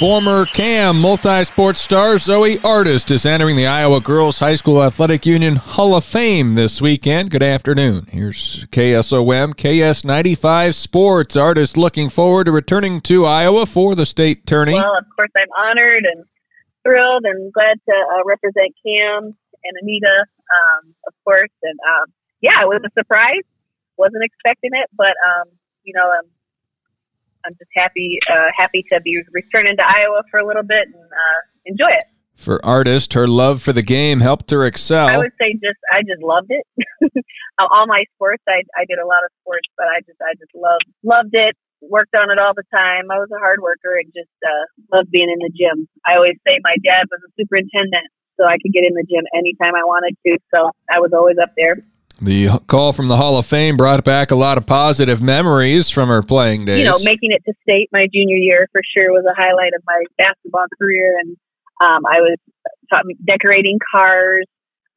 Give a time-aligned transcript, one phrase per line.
[0.00, 5.56] Former CAM multi-sport star Zoe Artist is entering the Iowa Girls High School Athletic Union
[5.56, 7.30] Hall of Fame this weekend.
[7.30, 8.06] Good afternoon.
[8.10, 11.36] Here's KSOM KS95 Sports.
[11.36, 14.72] Artist looking forward to returning to Iowa for the state tourney.
[14.72, 16.24] Well, of course, I'm honored and
[16.82, 21.52] thrilled and glad to uh, represent Cam and Anita, um, of course.
[21.62, 22.06] And um,
[22.40, 23.44] yeah, it was a surprise.
[23.98, 25.48] Wasn't expecting it, but um,
[25.84, 26.24] you know, um,
[27.44, 30.94] I'm just happy uh, happy to be returning to Iowa for a little bit and
[30.94, 32.04] uh, enjoy it.
[32.34, 35.08] For artist, her love for the game helped her excel.
[35.08, 36.64] I would say just I just loved it.
[37.58, 40.54] all my sports, I I did a lot of sports, but I just I just
[40.54, 41.56] loved loved it.
[41.80, 43.08] Worked on it all the time.
[43.08, 45.88] I was a hard worker and just uh, loved being in the gym.
[46.04, 49.24] I always say my dad was a superintendent, so I could get in the gym
[49.32, 50.36] anytime I wanted to.
[50.54, 51.80] So I was always up there.
[52.22, 56.10] The call from the Hall of Fame brought back a lot of positive memories from
[56.10, 56.80] her playing days.
[56.80, 59.82] You know, making it to state my junior year for sure was a highlight of
[59.86, 61.36] my basketball career, and
[61.80, 62.36] um, I was
[62.92, 64.44] taught decorating cars.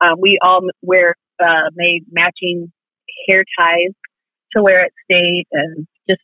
[0.02, 2.74] Um, we all wear uh, made matching
[3.30, 3.94] hair ties
[4.54, 6.22] to wear at state, and just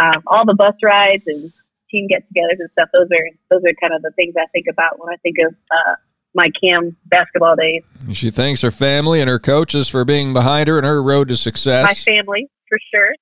[0.00, 1.52] um, all the bus rides and
[1.90, 2.88] team get-togethers and stuff.
[2.92, 5.54] Those are those are kind of the things I think about when I think of
[5.72, 5.94] uh,
[6.36, 7.82] my cam basketball days.
[8.12, 11.36] She thanks her family and her coaches for being behind her in her road to
[11.36, 11.84] success.
[11.88, 13.12] My family, for sure.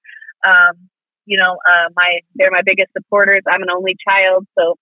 [0.45, 0.91] Um,
[1.25, 3.43] you know, uh, my they're my biggest supporters.
[3.49, 4.75] I'm an only child, so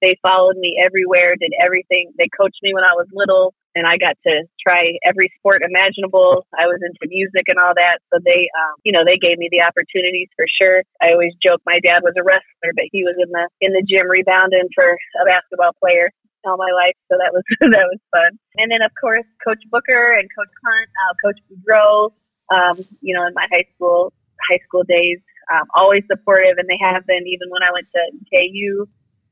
[0.00, 2.12] they followed me everywhere, did everything.
[2.16, 6.46] They coached me when I was little, and I got to try every sport imaginable.
[6.56, 9.52] I was into music and all that, so they, um, you know, they gave me
[9.52, 10.80] the opportunities for sure.
[11.02, 13.84] I always joke my dad was a wrestler, but he was in the in the
[13.84, 16.08] gym rebounding for a basketball player
[16.44, 18.38] all my life, so that was that was fun.
[18.56, 22.12] And then of course Coach Booker and Coach Hunt, uh, Coach Boudreau,
[22.50, 24.12] um, you know, in my high school
[24.50, 25.18] high school days,
[25.52, 28.88] um, always supportive, and they have been even when I went to KU.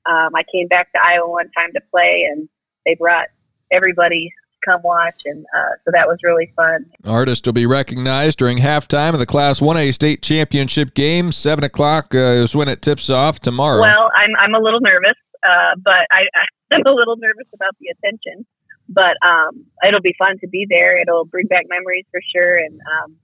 [0.06, 2.48] Um, I came back to Iowa one time to play, and
[2.87, 3.28] they brought
[3.70, 6.87] everybody to come watch, and uh, so that was really fun.
[7.04, 11.33] Artist will be recognized during halftime of the Class 1A state championship game.
[11.33, 13.81] Seven o'clock uh, is when it tips off tomorrow.
[13.81, 16.22] Well, I'm I'm a little nervous, uh, but I,
[16.72, 18.47] I'm a little nervous about the attention,
[18.88, 21.00] but um, it'll be fun to be there.
[21.00, 23.16] It'll bring back memories for sure, and um,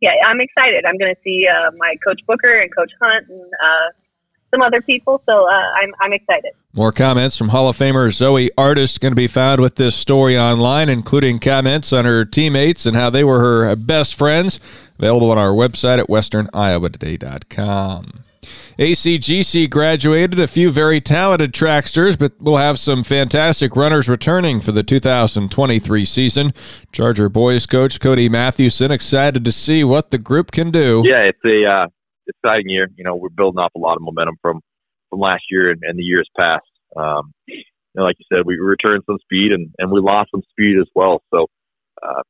[0.00, 0.84] yeah, I'm excited.
[0.84, 3.90] I'm going to see uh, my coach Booker and Coach Hunt and uh,
[4.52, 6.52] some other people, so uh, I'm I'm excited.
[6.72, 10.38] More comments from Hall of Famer Zoe Artist going to be found with this story
[10.38, 14.60] online, including comments on her teammates and how they were her best friends.
[14.98, 18.25] Available on our website at westerniowatoday.com.
[18.78, 24.72] ACGC graduated a few very talented tracksters, but we'll have some fantastic runners returning for
[24.72, 26.52] the 2023 season.
[26.92, 31.02] Charger boys coach Cody Mathewson excited to see what the group can do.
[31.04, 31.86] Yeah, it's a uh,
[32.26, 32.88] exciting year.
[32.96, 34.60] You know, we're building up a lot of momentum from
[35.10, 36.64] from last year and, and the years past.
[36.96, 37.32] Um,
[37.96, 40.88] know, like you said, we returned some speed and, and we lost some speed as
[40.94, 41.22] well.
[41.32, 41.46] So,
[42.02, 42.22] uh,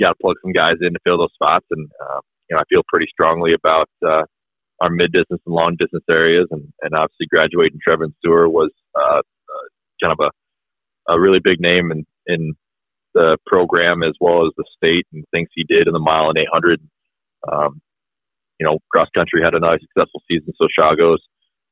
[0.00, 1.66] got to plug some guys in to fill those spots.
[1.70, 4.24] And, uh, you know, I feel pretty strongly about, uh,
[4.82, 9.22] our mid distance and long distance areas, and, and obviously graduating Trevor Stewart was uh,
[10.02, 12.54] kind of a, a really big name in, in
[13.14, 16.38] the program as well as the state and things he did in the mile and
[16.38, 16.80] 800.
[17.50, 17.80] Um,
[18.58, 21.18] you know, cross country had a nice successful season, so Chagos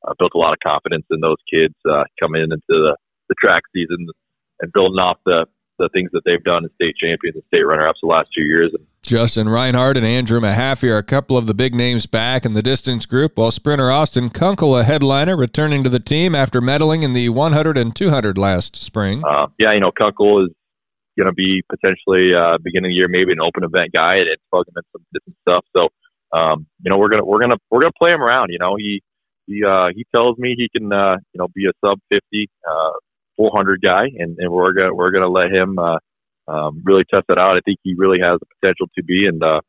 [0.06, 2.96] uh, built a lot of confidence in those kids uh, coming into the,
[3.28, 4.06] the track season
[4.60, 5.46] and building off the
[5.78, 8.44] the things that they've done as state champions and state runner ups the last two
[8.44, 8.70] years.
[9.10, 12.62] Justin Reinhardt and Andrew Mahaffey are a couple of the big names back in the
[12.62, 17.12] distance group, while sprinter Austin Kunkel, a headliner, returning to the team after medaling in
[17.12, 19.24] the 100 and 200 last spring.
[19.28, 20.50] Uh, yeah, you know, Kunkel is
[21.18, 24.28] going to be potentially uh, beginning of the year maybe an open event guy and
[24.48, 25.64] plug him in some different stuff.
[25.76, 25.88] So,
[26.30, 28.50] um, you know, we're gonna we're gonna we're gonna play him around.
[28.52, 29.02] You know, he
[29.48, 32.92] he uh, he tells me he can uh, you know be a sub 50 uh,
[33.36, 35.98] 400 guy, and, and we're gonna we're gonna let him uh,
[36.48, 37.56] um, really test it out.
[37.56, 39.60] I think he really has the potential to be, and uh,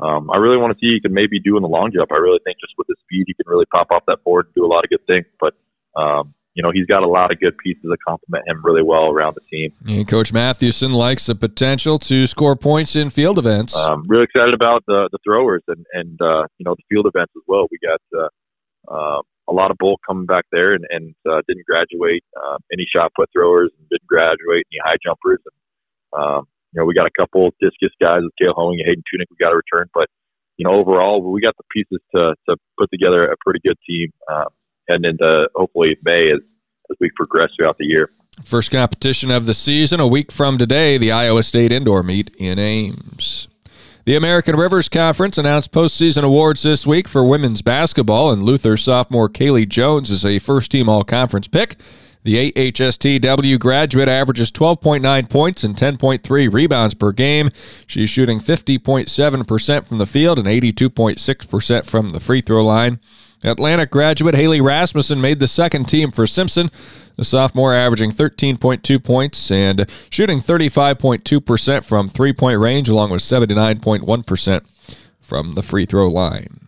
[0.00, 2.12] um, I really want to see he can maybe do in the long jump.
[2.12, 4.54] I really think just with his speed, he can really pop off that board and
[4.54, 5.26] do a lot of good things.
[5.40, 5.54] But
[5.96, 9.10] um, you know, he's got a lot of good pieces that complement him really well
[9.10, 9.72] around the team.
[9.86, 13.76] And Coach Mathewson likes the potential to score points in field events.
[13.76, 17.32] Um, really excited about the, the throwers and, and uh, you know, the field events
[17.36, 17.68] as well.
[17.70, 18.28] We got uh,
[18.92, 22.86] uh, a lot of bulk coming back there and, and uh, didn't graduate uh, any
[22.92, 25.38] shot put throwers and didn't graduate any high jumpers.
[25.44, 25.54] And,
[26.16, 29.26] um, you know, we got a couple discus guys with Kale Hoeing and Hayden Tunick
[29.30, 29.88] we got to return.
[29.94, 30.08] But,
[30.56, 34.12] you know, overall, we got the pieces to, to put together a pretty good team
[34.30, 34.44] uh,
[34.88, 36.40] and into hopefully May as,
[36.90, 38.10] as we progress throughout the year.
[38.44, 42.58] First competition of the season, a week from today, the Iowa State Indoor Meet in
[42.58, 43.48] Ames.
[44.04, 49.28] The American Rivers Conference announced postseason awards this week for women's basketball, and Luther sophomore
[49.28, 51.76] Kaylee Jones is a first team all conference pick.
[52.28, 57.48] The AHSTW graduate averages 12.9 points and 10.3 rebounds per game.
[57.86, 63.00] She's shooting 50.7% from the field and 82.6% from the free throw line.
[63.42, 66.70] Atlantic graduate Haley Rasmussen made the second team for Simpson.
[67.16, 74.60] The sophomore averaging 13.2 points and shooting 35.2% from three point range, along with 79.1%
[75.22, 76.67] from the free throw line.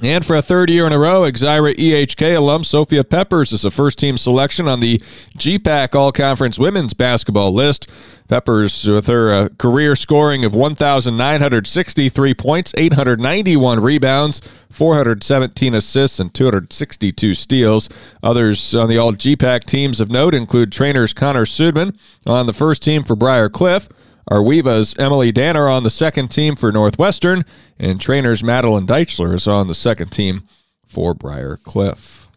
[0.00, 3.70] And for a third year in a row, Exira EHK alum Sophia Peppers is a
[3.70, 4.98] first team selection on the
[5.36, 7.88] GPAC All Conference Women's Basketball list.
[8.28, 14.40] Peppers, with her uh, career scoring of 1,963 points, 891 rebounds,
[14.70, 17.88] 417 assists, and 262 steals.
[18.22, 22.82] Others on the All GPAC teams of note include Treynor's Connor Sudman on the first
[22.82, 23.88] team for Briar Cliff.
[24.30, 27.44] AR-WE-VA's Emily Danner on the second team for Northwestern,
[27.78, 30.46] and Treynor's Madeline Deichler is on the second team
[30.86, 32.28] for Briar Cliff.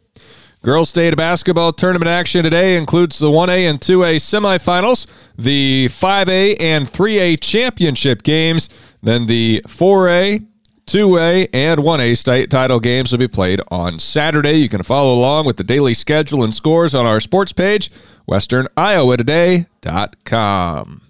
[0.64, 6.88] Girls State Basketball Tournament action today includes the 1A and 2A semifinals, the 5A and
[6.88, 8.70] 3A championship games,
[9.02, 10.46] then the 4A,
[10.86, 14.54] 2A, and 1A state title games will be played on Saturday.
[14.54, 17.90] You can follow along with the daily schedule and scores on our sports page,
[18.30, 21.02] westerniowatoday.com.